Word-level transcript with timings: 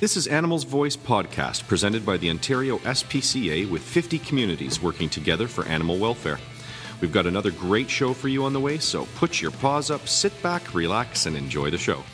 This 0.00 0.16
is 0.16 0.28
Animals 0.28 0.62
Voice 0.62 0.96
podcast 0.96 1.66
presented 1.66 2.06
by 2.06 2.18
the 2.18 2.30
Ontario 2.30 2.78
SPCA 2.78 3.68
with 3.68 3.82
50 3.82 4.20
communities 4.20 4.80
working 4.80 5.08
together 5.08 5.48
for 5.48 5.66
animal 5.66 5.98
welfare. 5.98 6.38
We've 7.00 7.10
got 7.10 7.26
another 7.26 7.50
great 7.50 7.90
show 7.90 8.14
for 8.14 8.28
you 8.28 8.44
on 8.44 8.52
the 8.52 8.60
way, 8.60 8.78
so 8.78 9.08
put 9.16 9.42
your 9.42 9.50
paws 9.50 9.90
up, 9.90 10.06
sit 10.06 10.40
back, 10.40 10.72
relax, 10.72 11.26
and 11.26 11.36
enjoy 11.36 11.70
the 11.70 11.78
show. 11.78 12.04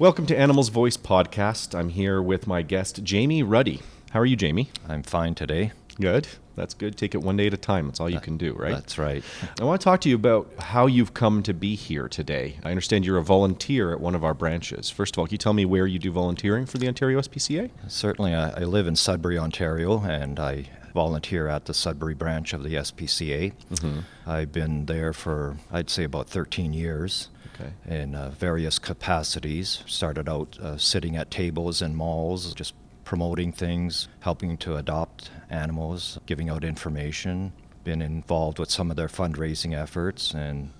Welcome 0.00 0.26
to 0.26 0.36
Animals 0.36 0.70
Voice 0.70 0.96
podcast. 0.96 1.72
I'm 1.72 1.90
here 1.90 2.20
with 2.20 2.48
my 2.48 2.62
guest, 2.62 3.04
Jamie 3.04 3.44
Ruddy. 3.44 3.80
How 4.10 4.18
are 4.18 4.26
you, 4.26 4.34
Jamie? 4.34 4.70
I'm 4.88 5.04
fine 5.04 5.36
today. 5.36 5.70
Good. 6.00 6.28
That's 6.56 6.74
good. 6.74 6.96
Take 6.96 7.14
it 7.14 7.18
one 7.18 7.36
day 7.36 7.46
at 7.46 7.54
a 7.54 7.58
time. 7.58 7.86
That's 7.86 8.00
all 8.00 8.08
you 8.08 8.20
can 8.20 8.38
do, 8.38 8.54
right? 8.54 8.74
That's 8.74 8.98
right. 8.98 9.22
I 9.60 9.64
want 9.64 9.80
to 9.80 9.84
talk 9.84 10.00
to 10.02 10.08
you 10.08 10.14
about 10.14 10.50
how 10.58 10.86
you've 10.86 11.12
come 11.12 11.42
to 11.42 11.52
be 11.52 11.74
here 11.74 12.08
today. 12.08 12.56
I 12.64 12.70
understand 12.70 13.04
you're 13.04 13.18
a 13.18 13.22
volunteer 13.22 13.92
at 13.92 14.00
one 14.00 14.14
of 14.14 14.24
our 14.24 14.34
branches. 14.34 14.88
First 14.90 15.14
of 15.14 15.18
all, 15.18 15.26
can 15.26 15.34
you 15.34 15.38
tell 15.38 15.52
me 15.52 15.64
where 15.66 15.86
you 15.86 15.98
do 15.98 16.10
volunteering 16.10 16.64
for 16.64 16.78
the 16.78 16.88
Ontario 16.88 17.20
SPCA? 17.20 17.70
Certainly, 17.88 18.34
I, 18.34 18.50
I 18.50 18.64
live 18.64 18.86
in 18.86 18.96
Sudbury, 18.96 19.38
Ontario, 19.38 20.00
and 20.00 20.40
I 20.40 20.68
volunteer 20.94 21.46
at 21.46 21.66
the 21.66 21.74
Sudbury 21.74 22.14
branch 22.14 22.54
of 22.54 22.62
the 22.62 22.74
SPCA. 22.74 23.52
Mm-hmm. 23.70 24.00
I've 24.26 24.50
been 24.50 24.86
there 24.86 25.12
for, 25.12 25.58
I'd 25.70 25.90
say, 25.90 26.04
about 26.04 26.28
13 26.28 26.72
years. 26.72 27.28
Okay. 27.54 27.72
In 27.86 28.14
uh, 28.14 28.30
various 28.30 28.78
capacities. 28.78 29.82
Started 29.86 30.28
out 30.28 30.58
uh, 30.58 30.76
sitting 30.76 31.16
at 31.16 31.30
tables 31.30 31.80
in 31.80 31.94
malls, 31.94 32.52
just 32.54 32.74
promoting 33.06 33.52
things, 33.52 34.08
helping 34.20 34.58
to 34.58 34.76
adopt 34.76 35.30
animals, 35.48 36.18
giving 36.26 36.50
out 36.50 36.64
information, 36.64 37.52
been 37.84 38.02
involved 38.02 38.58
with 38.58 38.68
some 38.68 38.90
of 38.90 38.96
their 38.96 39.06
fundraising 39.06 39.80
efforts, 39.80 40.34
and 40.34 40.72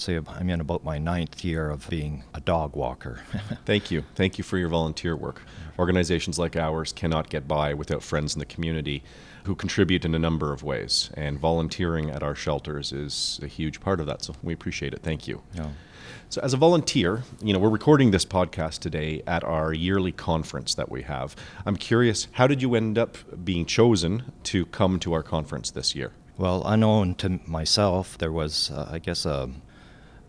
say 0.00 0.18
I'm 0.26 0.50
in 0.50 0.60
about 0.60 0.84
my 0.84 0.98
ninth 0.98 1.44
year 1.44 1.70
of 1.70 1.88
being 1.88 2.24
a 2.34 2.40
dog 2.40 2.76
walker. 2.76 3.20
Thank 3.64 3.90
you. 3.90 4.04
Thank 4.14 4.38
you 4.38 4.44
for 4.44 4.58
your 4.58 4.68
volunteer 4.68 5.16
work. 5.16 5.42
Organizations 5.78 6.38
like 6.38 6.56
ours 6.56 6.92
cannot 6.92 7.30
get 7.30 7.48
by 7.48 7.74
without 7.74 8.02
friends 8.02 8.34
in 8.34 8.38
the 8.38 8.46
community 8.46 9.02
who 9.44 9.54
contribute 9.54 10.04
in 10.04 10.14
a 10.14 10.18
number 10.18 10.52
of 10.52 10.62
ways, 10.62 11.10
and 11.14 11.38
volunteering 11.38 12.10
at 12.10 12.22
our 12.22 12.34
shelters 12.34 12.92
is 12.92 13.38
a 13.42 13.46
huge 13.46 13.80
part 13.80 14.00
of 14.00 14.06
that. 14.06 14.22
So 14.22 14.34
we 14.42 14.54
appreciate 14.54 14.94
it. 14.94 15.02
Thank 15.02 15.28
you. 15.28 15.42
Yeah. 15.54 15.68
So, 16.30 16.40
as 16.42 16.52
a 16.52 16.56
volunteer, 16.56 17.22
you 17.42 17.52
know, 17.52 17.58
we're 17.58 17.68
recording 17.68 18.10
this 18.10 18.24
podcast 18.24 18.80
today 18.80 19.22
at 19.26 19.44
our 19.44 19.72
yearly 19.72 20.12
conference 20.12 20.74
that 20.74 20.90
we 20.90 21.02
have. 21.02 21.36
I'm 21.64 21.76
curious, 21.76 22.26
how 22.32 22.46
did 22.46 22.60
you 22.60 22.74
end 22.74 22.98
up 22.98 23.16
being 23.44 23.66
chosen 23.66 24.32
to 24.44 24.66
come 24.66 24.98
to 25.00 25.12
our 25.12 25.22
conference 25.22 25.70
this 25.70 25.94
year? 25.94 26.12
Well, 26.36 26.62
unknown 26.66 27.14
to 27.16 27.40
myself, 27.46 28.18
there 28.18 28.32
was, 28.32 28.70
uh, 28.70 28.88
I 28.90 28.98
guess, 28.98 29.24
a 29.24 29.50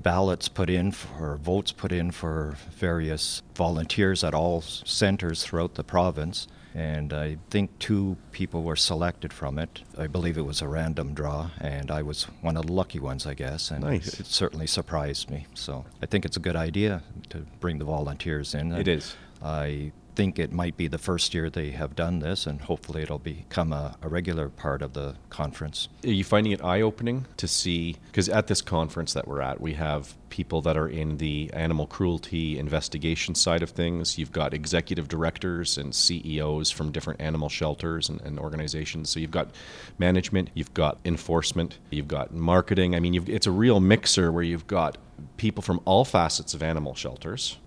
ballots 0.06 0.48
put 0.48 0.70
in 0.70 0.92
for 0.92 1.36
votes 1.38 1.72
put 1.72 1.92
in 1.92 2.12
for 2.12 2.56
various 2.70 3.42
volunteers 3.56 4.24
at 4.24 4.36
all 4.36 4.62
centers 4.62 5.44
throughout 5.44 5.74
the 5.74 5.84
province 5.84 6.48
and 6.76 7.12
I 7.12 7.38
think 7.50 7.80
two 7.80 8.16
people 8.32 8.62
were 8.62 8.76
selected 8.76 9.32
from 9.32 9.58
it. 9.58 9.82
I 9.98 10.08
believe 10.08 10.38
it 10.38 10.42
was 10.42 10.62
a 10.62 10.68
random 10.68 11.14
draw, 11.14 11.50
and 11.62 11.90
I 11.90 12.02
was 12.02 12.24
one 12.42 12.58
of 12.58 12.66
the 12.66 12.74
lucky 12.74 13.00
ones, 13.00 13.26
I 13.26 13.34
guess. 13.34 13.72
And 13.72 13.86
nice. 13.86 14.20
it 14.20 14.26
certainly 14.26 14.68
surprised 14.68 15.30
me. 15.30 15.48
So 15.54 15.86
I 16.02 16.06
think 16.06 16.26
it's 16.26 16.36
a 16.36 16.42
good 16.42 16.58
idea 16.58 17.02
to 17.30 17.46
bring 17.62 17.80
the 17.80 17.86
volunteers 17.86 18.54
in. 18.54 18.74
It 18.74 18.90
is. 18.90 19.16
I 19.42 19.94
think 20.16 20.40
it 20.40 20.52
might 20.52 20.78
be 20.78 20.88
the 20.88 20.98
first 20.98 21.34
year 21.34 21.50
they 21.50 21.72
have 21.72 21.96
done 21.96 22.20
this, 22.20 22.46
and 22.46 22.62
hopefully 22.62 23.02
it'll 23.04 23.20
become 23.20 23.74
a, 23.74 23.96
a 24.02 24.08
regular 24.08 24.50
part 24.50 24.82
of 24.82 24.94
the 24.94 25.16
conference. 25.30 25.90
Are 26.04 26.10
you 26.10 26.24
finding 26.24 26.54
it 26.54 26.64
eye 26.64 26.82
opening 26.82 27.26
to 27.38 27.48
see? 27.48 27.98
Because 28.08 28.30
at 28.30 28.48
this 28.48 28.62
conference 28.62 29.14
that 29.14 29.28
we're 29.28 29.42
at, 29.42 29.60
we 29.60 29.74
have 29.74 30.16
people 30.30 30.62
that 30.62 30.76
are 30.76 30.88
in 30.88 31.18
the 31.18 31.50
animal 31.54 31.88
cruelty 31.88 32.60
investigation 32.60 33.36
side 33.36 33.64
of 33.64 33.70
things. 33.70 34.18
You've 34.18 34.32
got 34.32 34.54
executive 34.54 35.08
directors 35.08 35.78
and 35.78 35.96
CEOs 35.96 36.72
from 36.72 36.92
different 36.92 37.22
animal 37.22 37.48
shelters 37.48 38.10
and, 38.10 38.20
and 38.22 38.40
organizations. 38.40 39.10
So 39.10 39.20
you've 39.20 39.32
got 39.32 39.50
management, 39.98 40.50
you've 40.54 40.74
got 40.74 40.98
enforcement, 41.06 41.78
you've 41.90 42.08
got 42.08 42.34
marketing. 42.34 42.96
I 42.96 43.00
mean, 43.00 43.24
it's 43.30 43.48
a 43.48 43.52
real 43.52 43.80
mixer 43.80 44.32
where 44.32 44.44
you've 44.44 44.68
got 44.68 44.98
people 45.38 45.62
from 45.62 45.80
all 45.86 46.04
facets 46.04 46.54
of 46.54 46.62
animal 46.62 46.96
shelters 46.96 47.58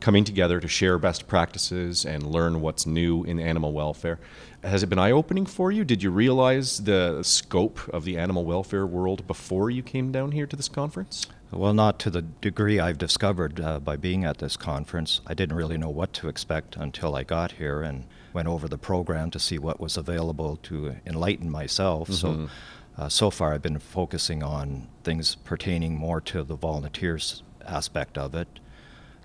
coming 0.00 0.24
together 0.24 0.60
to 0.60 0.68
share 0.68 0.98
best 0.98 1.28
practices 1.28 2.04
and 2.04 2.26
learn 2.26 2.60
what's 2.60 2.86
new 2.86 3.22
in 3.24 3.38
animal 3.38 3.72
welfare. 3.72 4.18
Has 4.62 4.82
it 4.82 4.88
been 4.88 4.98
eye 4.98 5.10
opening 5.10 5.46
for 5.46 5.70
you? 5.70 5.84
Did 5.84 6.02
you 6.02 6.10
realize 6.10 6.84
the 6.84 7.22
scope 7.22 7.86
of 7.88 8.04
the 8.04 8.18
animal 8.18 8.44
welfare 8.44 8.86
world 8.86 9.26
before 9.26 9.70
you 9.70 9.82
came 9.82 10.10
down 10.10 10.32
here 10.32 10.46
to 10.46 10.56
this 10.56 10.68
conference? 10.68 11.26
Well, 11.50 11.74
not 11.74 11.98
to 12.00 12.10
the 12.10 12.22
degree 12.22 12.78
I've 12.78 12.98
discovered 12.98 13.60
uh, 13.60 13.80
by 13.80 13.96
being 13.96 14.24
at 14.24 14.38
this 14.38 14.56
conference. 14.56 15.20
I 15.26 15.34
didn't 15.34 15.56
really 15.56 15.78
know 15.78 15.90
what 15.90 16.12
to 16.14 16.28
expect 16.28 16.76
until 16.76 17.16
I 17.16 17.24
got 17.24 17.52
here 17.52 17.82
and 17.82 18.04
went 18.32 18.48
over 18.48 18.68
the 18.68 18.78
program 18.78 19.30
to 19.32 19.38
see 19.38 19.58
what 19.58 19.80
was 19.80 19.96
available 19.96 20.56
to 20.64 20.96
enlighten 21.04 21.50
myself. 21.50 22.08
Mm-hmm. 22.08 22.46
So, 22.46 22.50
uh, 22.96 23.08
so 23.08 23.30
far, 23.30 23.54
I've 23.54 23.62
been 23.62 23.78
focusing 23.78 24.42
on 24.42 24.88
things 25.02 25.34
pertaining 25.34 25.96
more 25.96 26.20
to 26.22 26.44
the 26.44 26.54
volunteers 26.54 27.42
aspect 27.66 28.16
of 28.16 28.34
it 28.34 28.60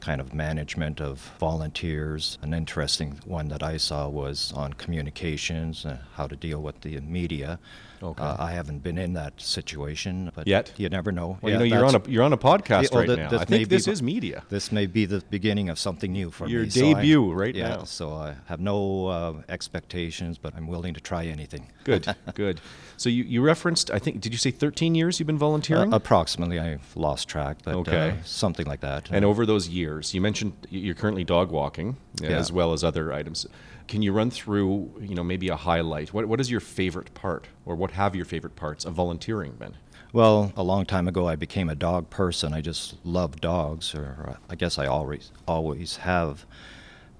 kind 0.06 0.22
of 0.22 0.34
management 0.36 1.02
of 1.02 1.32
volunteers. 1.40 2.38
An 2.44 2.54
interesting 2.54 3.20
one 3.26 3.48
that 3.48 3.64
I 3.64 3.78
saw 3.78 4.08
was 4.08 4.54
on 4.56 4.74
communications, 4.74 5.84
uh, 5.84 5.98
how 6.14 6.28
to 6.28 6.36
deal 6.36 6.62
with 6.62 6.82
the 6.82 7.00
media. 7.02 7.58
Okay. 8.04 8.22
Uh, 8.22 8.36
I 8.38 8.52
haven't 8.52 8.84
been 8.84 9.00
in 9.00 9.14
that 9.14 9.42
situation, 9.42 10.32
but 10.36 10.46
yet 10.48 10.72
you 10.78 10.90
never 10.90 11.12
know. 11.12 11.40
Well, 11.42 11.52
yeah, 11.52 11.54
you 11.54 11.58
know, 11.58 11.76
you're 11.76 11.86
on 11.86 11.96
a 11.96 12.02
you're 12.08 12.24
on 12.24 12.34
a 12.34 12.38
podcast 12.38 12.92
yeah, 12.92 13.00
right 13.00 13.08
well, 13.08 13.18
now. 13.18 13.40
I 13.40 13.46
think 13.46 13.70
this 13.70 13.88
is 13.88 14.04
media. 14.04 14.44
This 14.50 14.72
may 14.72 14.86
be 14.86 15.06
the 15.06 15.24
beginning 15.30 15.70
of 15.70 15.80
something 15.80 16.12
new 16.12 16.30
for 16.30 16.48
Your 16.48 16.64
me. 16.64 16.68
Your 16.68 16.94
debut 16.94 17.30
so 17.30 17.34
right 17.34 17.56
yeah, 17.56 17.70
now. 17.70 17.84
So 17.86 18.14
I 18.14 18.36
have 18.46 18.60
no 18.60 19.08
uh, 19.08 19.34
expectations, 19.50 20.38
but 20.38 20.54
I'm 20.56 20.68
willing 20.68 20.94
to 20.94 21.02
try 21.02 21.26
anything. 21.26 21.72
Good, 21.84 22.14
good. 22.36 22.62
So 22.98 23.10
you, 23.10 23.24
you 23.24 23.42
referenced, 23.42 23.92
I 23.92 24.00
think, 24.00 24.22
did 24.22 24.32
you 24.32 24.38
say 24.38 24.52
13 24.52 24.96
years 24.96 25.20
you've 25.20 25.28
been 25.28 25.38
volunteering? 25.38 25.94
Uh, 25.94 25.98
approximately. 25.98 26.60
I've 26.60 26.96
lost 26.96 27.28
track, 27.28 27.58
but 27.64 27.76
uh, 27.76 27.80
okay. 27.80 28.18
something 28.24 28.66
like 28.66 28.82
that. 28.82 29.10
And 29.12 29.26
over 29.26 29.46
those 29.46 29.68
years, 29.70 29.95
you 30.02 30.22
mentioned 30.22 30.54
you're 30.70 30.96
currently 30.96 31.24
dog 31.24 31.52
walking 31.52 31.98
yeah. 32.22 32.30
as 32.30 32.52
well 32.52 32.74
as 32.74 32.84
other 32.84 33.14
items. 33.14 33.46
Can 33.88 34.02
you 34.02 34.12
run 34.12 34.32
through, 34.32 34.92
you 35.00 35.14
know, 35.16 35.24
maybe 35.24 35.50
a 35.50 35.56
highlight? 35.56 36.14
What 36.14 36.26
what 36.28 36.40
is 36.40 36.50
your 36.50 36.60
favorite 36.60 37.14
part, 37.14 37.48
or 37.66 37.76
what 37.76 37.92
have 37.92 38.16
your 38.16 38.26
favorite 38.26 38.56
parts 38.56 38.86
of 38.86 38.94
volunteering 38.94 39.54
been? 39.54 39.76
Well, 40.14 40.54
a 40.56 40.64
long 40.64 40.86
time 40.86 41.08
ago, 41.08 41.28
I 41.28 41.36
became 41.36 41.70
a 41.70 41.76
dog 41.76 42.10
person. 42.10 42.54
I 42.54 42.62
just 42.62 42.96
love 43.06 43.42
dogs, 43.42 43.94
or 43.94 44.40
I 44.50 44.56
guess 44.56 44.80
I 44.80 44.86
always 44.88 45.32
always 45.48 45.98
have. 45.98 46.46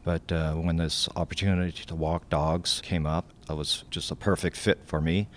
But 0.04 0.32
uh, 0.32 0.54
when 0.54 0.78
this 0.78 1.10
opportunity 1.16 1.84
to 1.86 1.96
walk 1.96 2.30
dogs 2.30 2.80
came 2.84 3.06
up, 3.08 3.32
it 3.50 3.58
was 3.58 3.84
just 3.90 4.12
a 4.12 4.16
perfect 4.16 4.56
fit 4.56 4.80
for 4.86 5.02
me. 5.02 5.28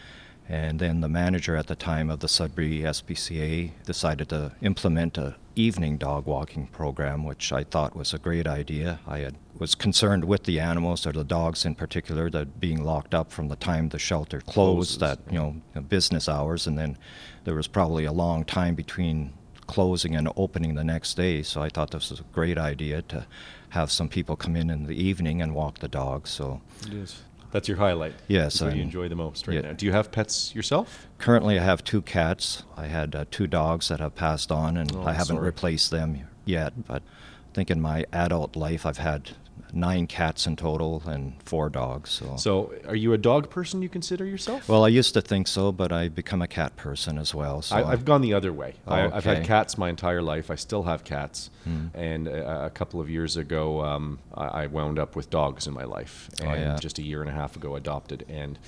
And 0.49 0.79
then 0.79 1.01
the 1.01 1.09
manager 1.09 1.57
at 1.57 1.67
the 1.67 1.75
time 1.75 2.09
of 2.09 2.21
the 2.21 2.29
Sudbury 2.29 2.81
SPCA 2.81 3.71
decided 3.85 4.31
to 4.31 4.53
implement 4.63 5.19
a 5.19 5.37
evening 5.59 5.97
dog 5.97 6.27
walking 6.27 6.67
program, 6.69 7.25
which 7.25 7.53
I 7.53 7.65
thought 7.65 7.97
was 7.97 8.15
a 8.15 8.19
great 8.19 8.47
idea. 8.47 9.01
I 9.07 9.19
had, 9.19 9.35
was 9.59 9.75
concerned 9.75 10.25
with 10.25 10.45
the 10.45 10.61
animals, 10.61 11.07
or 11.07 11.13
the 11.13 11.25
dogs 11.25 11.65
in 11.65 11.75
particular, 11.75 12.31
that 12.31 12.61
being 12.61 12.85
locked 12.85 13.15
up 13.15 13.33
from 13.33 13.49
the 13.49 13.57
time 13.57 13.89
the 13.89 13.99
shelter 13.99 14.41
closed, 14.41 15.01
that 15.01 15.19
you 15.31 15.39
know 15.39 15.83
business 15.83 16.29
hours, 16.29 16.67
and 16.67 16.79
then 16.79 16.97
there 17.45 17.55
was 17.55 17.67
probably 17.67 18.05
a 18.05 18.13
long 18.13 18.45
time 18.45 18.75
between 18.75 19.33
closing 19.67 20.17
and 20.17 20.29
opening 20.37 20.75
the 20.75 20.85
next 20.85 21.15
day. 21.15 21.43
So 21.43 21.63
I 21.63 21.69
thought 21.69 21.91
this 21.91 22.11
was 22.11 22.21
a 22.21 22.25
great 22.33 22.59
idea 22.59 23.03
to 23.03 23.27
have 23.71 23.91
some 23.91 24.09
people 24.09 24.37
come 24.37 24.57
in 24.57 24.71
in 24.71 24.85
the 24.85 24.95
evening 24.95 25.43
and 25.43 25.55
walk 25.55 25.79
the 25.79 25.89
dogs. 25.89 26.31
So 26.31 26.61
it 26.87 26.95
is. 26.95 27.23
That's 27.51 27.69
your 27.69 27.79
highlight. 27.79 28.15
Yes. 28.27 28.61
What 28.61 28.77
you 28.77 28.83
enjoy 28.83 29.09
the 29.09 29.17
most 29.17 29.47
right 29.47 29.55
yeah. 29.55 29.61
now. 29.63 29.73
Do 29.73 29.87
you 29.87 29.93
have 29.93 30.13
pets 30.13 30.55
yourself? 30.55 31.09
Currently, 31.19 31.59
I 31.59 31.63
have 31.63 31.83
two 31.83 32.03
cats. 32.03 32.63
I 32.77 32.87
had 32.87 33.15
uh, 33.15 33.25
two 33.31 33.47
dogs 33.47 33.89
that 33.89 34.01
have 34.01 34.15
passed 34.15 34.53
on, 34.53 34.77
and 34.77 34.95
oh, 34.95 35.03
I 35.03 35.13
haven't 35.13 35.37
sorry. 35.37 35.47
replaced 35.47 35.91
them 35.91 36.27
yet. 36.45 36.87
But 36.87 37.03
I 37.03 37.55
think 37.55 37.71
in 37.71 37.81
my 37.81 38.05
adult 38.13 38.55
life, 38.55 38.85
I've 38.85 38.99
had 38.99 39.31
nine 39.73 40.07
cats 40.07 40.47
in 40.47 40.57
total 40.57 41.03
and 41.07 41.41
four 41.43 41.69
dogs. 41.69 42.11
So. 42.11 42.37
so, 42.37 42.75
are 42.87 42.97
you 42.97 43.13
a 43.13 43.19
dog 43.19 43.51
person? 43.51 43.83
You 43.83 43.89
consider 43.89 44.25
yourself? 44.25 44.69
Well, 44.69 44.85
I 44.85 44.89
used 44.89 45.15
to 45.15 45.21
think 45.21 45.49
so, 45.49 45.73
but 45.73 45.93
I 45.93 46.09
become 46.09 46.43
a 46.43 46.49
cat 46.49 46.77
person 46.77 47.19
as 47.19 47.35
well. 47.35 47.63
So 47.63 47.77
I, 47.77 47.91
have 47.91 48.05
gone 48.05 48.21
the 48.21 48.35
other 48.35 48.53
way. 48.53 48.75
Oh, 48.87 48.95
I, 48.95 49.01
have 49.09 49.25
had 49.25 49.45
cats 49.45 49.79
my 49.79 49.89
entire 49.89 50.23
life. 50.23 50.51
I 50.51 50.55
still 50.55 50.85
have 50.85 51.05
cats, 51.05 51.51
hmm. 51.65 51.87
and 51.95 52.29
a, 52.29 52.67
a, 52.67 52.71
couple 52.71 53.01
of 53.01 53.11
years 53.11 53.37
ago, 53.37 53.83
um, 53.85 54.19
I, 54.35 54.65
I, 54.65 54.67
wound 54.67 54.99
up 54.99 55.17
with 55.17 55.31
dogs 55.31 55.67
in 55.67 55.75
my 55.75 55.85
life, 55.85 56.31
and 56.41 56.51
oh, 56.51 56.55
yeah. 56.55 56.77
just 56.79 56.99
a 56.99 57.03
year 57.03 57.21
and 57.21 57.31
a 57.31 57.35
half 57.35 57.57
ago, 57.57 57.77
adopted 57.77 58.25
and. 58.29 58.59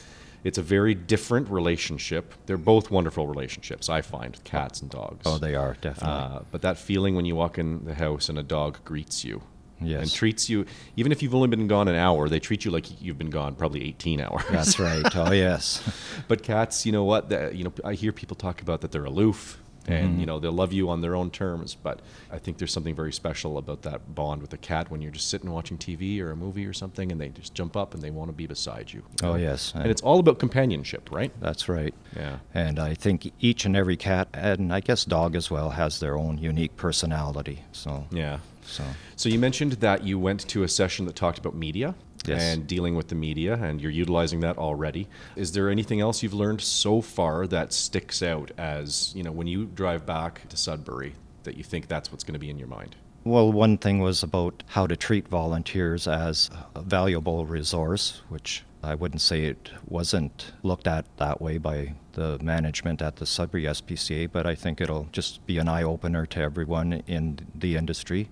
It's 0.43 0.57
a 0.57 0.63
very 0.63 0.95
different 0.95 1.51
relationship. 1.51 2.33
They're 2.47 2.57
both 2.57 2.91
wonderful 2.91 3.27
relationships, 3.27 3.91
I 3.91 4.01
find, 4.01 4.43
cats 4.43 4.81
and 4.81 4.91
dogs. 4.91 5.21
Oh, 5.27 5.37
they 5.37 5.55
are, 5.55 5.77
definitely. 5.83 6.37
Uh, 6.37 6.41
but 6.51 6.63
that 6.63 6.79
feeling 6.79 7.15
when 7.15 7.27
you 7.27 7.37
walk 7.37 7.59
in 7.59 7.85
the 7.85 7.95
house 7.95 8.31
and 8.31 8.39
a 8.39 8.43
dog 8.43 8.79
greets 8.83 9.23
you, 9.23 9.43
yes. 9.81 10.03
and 10.03 10.13
treats 10.13 10.49
you 10.49 10.67
even 10.97 11.13
if 11.13 11.23
you've 11.23 11.35
only 11.35 11.49
been 11.49 11.67
gone 11.67 11.89
an 11.89 11.97
hour 11.97 12.29
they 12.29 12.41
treat 12.41 12.65
you 12.65 12.71
like 12.71 13.01
you've 13.01 13.19
been 13.19 13.31
gone 13.31 13.55
probably 13.55 13.85
18 13.85 14.21
hours 14.21 14.43
that's 14.51 14.79
right 14.79 15.05
oh 15.17 15.33
yes 15.33 15.83
but 16.29 16.43
cats 16.43 16.87
you 16.87 16.93
know 16.93 17.05
what 17.05 17.29
the, 17.29 17.51
you 17.55 17.65
know 17.65 17.73
i 17.85 17.95
hear 17.95 18.13
people 18.13 18.37
talk 18.37 18.63
about 18.63 18.81
that 18.81 18.93
they're 18.93 19.05
aloof 19.05 19.59
and 19.87 20.11
mm-hmm. 20.11 20.21
you 20.21 20.27
know 20.27 20.39
they'll 20.39 20.53
love 20.53 20.73
you 20.73 20.91
on 20.91 21.01
their 21.01 21.17
own 21.17 21.31
terms 21.31 21.75
but 21.75 22.01
i 22.31 22.39
think 22.39 22.59
there's 22.59 22.73
something 22.73 22.95
very 22.95 23.13
special 23.13 23.57
about 23.57 23.81
that 23.83 24.15
bond 24.15 24.43
with 24.43 24.53
a 24.53 24.59
cat 24.59 24.91
when 24.91 25.01
you're 25.01 25.11
just 25.11 25.29
sitting 25.29 25.51
watching 25.51 25.79
tv 25.79 26.21
or 26.21 26.31
a 26.33 26.37
movie 26.37 26.67
or 26.67 26.73
something 26.73 27.11
and 27.11 27.21
they 27.21 27.31
just 27.31 27.55
jump 27.55 27.77
up 27.77 27.95
and 27.95 28.03
they 28.03 28.11
want 28.11 28.29
to 28.29 28.33
be 28.33 28.47
beside 28.47 28.93
you 28.93 29.03
Oh, 29.23 29.37
yes. 29.37 29.73
and 29.75 29.87
it's 29.87 30.03
all 30.03 30.19
about 30.19 30.39
companionship 30.39 31.11
right 31.11 31.33
That's 31.41 31.69
right. 31.69 31.95
Yeah. 32.15 32.39
And 32.55 32.79
I 32.79 32.95
think 32.95 33.33
each 33.41 33.65
and 33.65 33.77
every 33.77 33.97
cat, 33.97 34.29
and 34.35 34.73
I 34.73 34.81
guess 34.81 35.05
dog 35.05 35.35
as 35.35 35.51
well, 35.51 35.71
has 35.71 36.01
their 36.01 36.17
own 36.17 36.39
unique 36.39 36.77
personality. 36.77 37.65
So, 37.73 38.07
yeah 38.11 38.39
so 38.71 38.85
So 39.17 39.29
you 39.29 39.39
mentioned 39.39 39.73
that 39.73 40.05
you 40.05 40.19
went 40.19 40.47
to 40.49 40.63
a 40.63 40.69
session 40.69 41.07
that 41.07 41.17
talked 41.17 41.39
about 41.39 41.55
media 41.55 41.95
Yes. 42.27 42.43
and 42.43 42.67
dealing 42.67 42.97
with 42.97 43.09
the 43.09 43.15
media, 43.15 43.55
and 43.55 43.81
you're 43.81 43.91
utilizing 43.91 44.41
that 44.41 44.59
already. 44.59 45.09
Is 45.37 45.53
there 45.53 45.71
anything 45.71 46.01
else 46.03 46.23
you've 46.23 46.35
learned 46.35 46.61
so 46.61 47.01
far 47.01 47.47
that 47.47 47.73
sticks 47.73 48.23
out 48.23 48.51
as 48.59 49.13
you 49.17 49.23
know 49.23 49.33
when 49.33 49.47
you 49.47 49.65
drive 49.65 50.05
back 50.05 50.47
to 50.51 50.57
Sudbury 50.57 51.15
that 51.45 51.57
you 51.57 51.65
think 51.65 51.89
that's 51.89 52.13
what's 52.13 52.23
going 52.23 52.35
to 52.35 52.39
be 52.39 52.51
in 52.51 52.59
your 52.59 52.69
mind? 52.69 52.95
Well, 53.25 53.51
one 53.51 53.79
thing 53.79 54.01
was 54.01 54.23
about 54.23 54.63
how 54.69 54.87
to 54.87 54.97
treat 54.97 55.29
volunteers 55.29 56.07
as 56.07 56.51
a 56.75 56.83
valuable 56.83 57.47
resource, 57.47 58.21
which 58.29 58.65
I 58.83 58.95
wouldn't 58.95 59.23
say 59.23 59.45
it 59.45 59.71
wasn't 59.89 60.53
looked 60.63 60.87
at 60.87 61.05
that 61.17 61.41
way 61.41 61.57
by 61.59 61.95
the 62.13 62.39
management 62.43 63.01
at 63.03 63.17
the 63.17 63.27
Sudbury 63.27 63.65
SPCA, 63.65 64.31
but 64.31 64.47
I 64.47 64.55
think 64.55 64.81
it'll 64.81 65.09
just 65.13 65.45
be 65.47 65.59
an 65.59 65.69
eye 65.69 65.83
opener 65.83 66.27
to 66.27 66.41
everyone 66.41 67.03
in 67.07 67.39
the 67.55 67.77
industry 67.77 68.29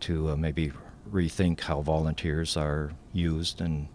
to 0.00 0.30
uh, 0.30 0.36
maybe 0.36 0.72
rethink 1.10 1.60
how 1.60 1.80
volunteers 1.80 2.56
are 2.56 2.92
used 3.12 3.60
and 3.60 3.88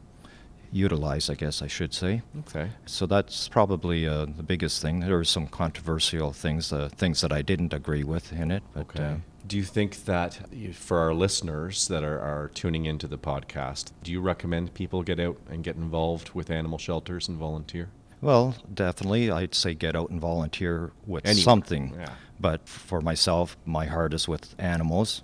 utilized, 0.72 1.32
I 1.32 1.34
guess 1.36 1.62
I 1.62 1.68
should 1.68 1.94
say. 1.94 2.22
Okay. 2.42 2.70
So 2.86 3.06
that's 3.06 3.48
probably 3.48 4.08
uh, 4.08 4.26
the 4.26 4.44
biggest 4.44 4.82
thing. 4.82 5.00
There 5.00 5.18
were 5.18 5.24
some 5.24 5.48
controversial 5.48 6.32
things, 6.32 6.72
uh, 6.72 6.90
things 6.96 7.22
that 7.22 7.32
I 7.32 7.42
didn't 7.42 7.74
agree 7.74 8.04
with 8.04 8.32
in 8.32 8.52
it. 8.52 8.64
But, 8.74 8.82
Okay. 8.82 9.04
uh, 9.04 9.16
do 9.48 9.58
you 9.58 9.64
think 9.64 10.06
that 10.06 10.40
for 10.74 11.00
our 11.00 11.12
listeners 11.14 11.88
that 11.88 12.04
are, 12.04 12.20
are 12.20 12.52
tuning 12.54 12.86
into 12.86 13.08
the 13.08 13.18
podcast, 13.18 13.92
do 14.04 14.12
you 14.12 14.22
recommend 14.22 14.76
people 14.76 15.02
get 15.02 15.20
out 15.20 15.38
and 15.50 15.64
get 15.64 15.76
involved 15.76 16.32
with 16.36 16.52
animal 16.52 16.78
shelters 16.78 17.28
and 17.28 17.36
volunteer? 17.38 17.90
Well, 18.22 18.56
definitely, 18.74 19.32
I'd 19.32 19.56
say 19.56 19.74
get 19.74 19.96
out 19.96 20.10
and 20.10 20.20
volunteer 20.20 20.92
with 21.08 21.26
Anywhere, 21.26 21.44
something. 21.44 21.94
yeah. 21.98 22.14
But 22.40 22.68
for 22.68 23.02
myself, 23.02 23.58
my 23.66 23.86
heart 23.86 24.14
is 24.14 24.28
with 24.28 24.56
animals, 24.58 25.24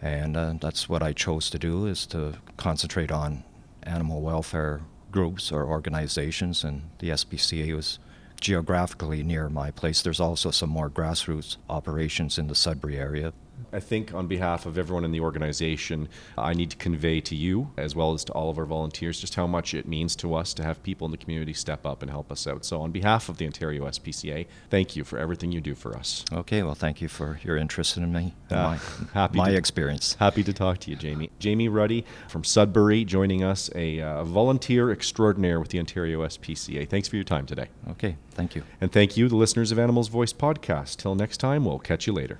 and 0.00 0.36
uh, 0.36 0.54
that's 0.60 0.88
what 0.88 1.02
I 1.02 1.12
chose 1.12 1.50
to 1.50 1.58
do 1.58 1.86
is 1.86 2.06
to 2.06 2.34
concentrate 2.56 3.10
on 3.10 3.44
animal 3.82 4.20
welfare 4.20 4.80
groups 5.12 5.50
or 5.50 5.64
organizations, 5.64 6.62
and 6.64 6.90
the 6.98 7.10
SPCA 7.10 7.74
was 7.74 7.98
geographically 8.40 9.22
near 9.22 9.48
my 9.48 9.70
place. 9.70 10.02
There's 10.02 10.20
also 10.20 10.50
some 10.50 10.70
more 10.70 10.90
grassroots 10.90 11.56
operations 11.70 12.38
in 12.38 12.48
the 12.48 12.54
Sudbury 12.54 12.98
area. 12.98 13.32
I 13.72 13.80
think 13.80 14.14
on 14.14 14.26
behalf 14.26 14.66
of 14.66 14.78
everyone 14.78 15.04
in 15.04 15.12
the 15.12 15.20
organization, 15.20 16.08
I 16.38 16.54
need 16.54 16.70
to 16.70 16.76
convey 16.76 17.20
to 17.22 17.34
you, 17.34 17.72
as 17.76 17.94
well 17.94 18.12
as 18.12 18.24
to 18.24 18.32
all 18.32 18.48
of 18.50 18.58
our 18.58 18.64
volunteers, 18.64 19.20
just 19.20 19.34
how 19.34 19.46
much 19.46 19.74
it 19.74 19.86
means 19.88 20.14
to 20.16 20.34
us 20.34 20.54
to 20.54 20.62
have 20.62 20.82
people 20.82 21.04
in 21.06 21.10
the 21.10 21.16
community 21.18 21.52
step 21.52 21.84
up 21.86 22.02
and 22.02 22.10
help 22.10 22.30
us 22.30 22.46
out. 22.46 22.64
So, 22.64 22.80
on 22.80 22.92
behalf 22.92 23.28
of 23.28 23.38
the 23.38 23.46
Ontario 23.46 23.84
SPCA, 23.86 24.46
thank 24.70 24.96
you 24.96 25.04
for 25.04 25.18
everything 25.18 25.52
you 25.52 25.60
do 25.60 25.74
for 25.74 25.96
us. 25.96 26.24
Okay, 26.32 26.62
well, 26.62 26.74
thank 26.74 27.00
you 27.00 27.08
for 27.08 27.40
your 27.42 27.56
interest 27.56 27.96
in 27.96 28.12
me, 28.12 28.34
Ah, 28.50 28.80
my, 29.00 29.10
happy 29.20 29.38
my 29.38 29.50
to- 29.50 29.56
experience. 29.56 30.14
Happy 30.14 30.42
to 30.42 30.52
talk 30.52 30.78
to 30.78 30.90
you, 30.90 30.96
Jamie. 30.96 31.30
Jamie 31.38 31.68
Ruddy 31.68 32.04
from 32.28 32.44
Sudbury 32.44 33.04
joining 33.04 33.42
us, 33.42 33.68
a 33.74 34.00
uh, 34.00 34.24
volunteer 34.24 34.90
extraordinaire 34.90 35.58
with 35.60 35.70
the 35.70 35.78
Ontario 35.78 36.20
SPCA. 36.26 36.88
Thanks 36.88 37.08
for 37.08 37.16
your 37.16 37.24
time 37.24 37.46
today. 37.46 37.68
Okay, 37.90 38.16
thank 38.32 38.54
you. 38.54 38.62
And 38.80 38.92
thank 38.92 39.16
you, 39.16 39.28
the 39.28 39.36
listeners 39.36 39.72
of 39.72 39.78
Animals 39.78 40.08
Voice 40.08 40.32
podcast. 40.32 40.96
Till 40.98 41.14
next 41.14 41.38
time, 41.38 41.64
we'll 41.64 41.78
catch 41.78 42.06
you 42.06 42.12
later. 42.12 42.38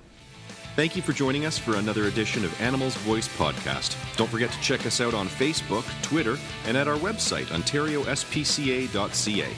Thank 0.77 0.95
you 0.95 1.01
for 1.01 1.11
joining 1.11 1.47
us 1.47 1.57
for 1.57 1.77
another 1.77 2.05
edition 2.05 2.45
of 2.45 2.61
Animals 2.61 2.95
Voice 2.97 3.27
podcast. 3.27 3.97
Don't 4.15 4.29
forget 4.29 4.51
to 4.51 4.61
check 4.61 4.85
us 4.85 5.01
out 5.01 5.15
on 5.15 5.27
Facebook, 5.27 5.83
Twitter, 6.03 6.37
and 6.67 6.77
at 6.77 6.87
our 6.87 6.97
website, 6.97 7.45
ontariospca.ca. 7.45 9.49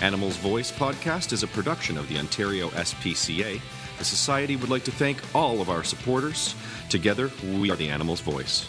Animals 0.00 0.36
Voice 0.38 0.72
podcast 0.72 1.32
is 1.32 1.44
a 1.44 1.46
production 1.46 1.96
of 1.96 2.08
the 2.08 2.18
Ontario 2.18 2.70
SPCA. 2.70 3.60
The 3.98 4.04
Society 4.04 4.56
would 4.56 4.68
like 4.68 4.82
to 4.82 4.90
thank 4.90 5.22
all 5.32 5.60
of 5.60 5.70
our 5.70 5.84
supporters. 5.84 6.56
Together, 6.88 7.30
we 7.56 7.70
are 7.70 7.76
the 7.76 7.88
Animals 7.88 8.20
Voice. 8.20 8.66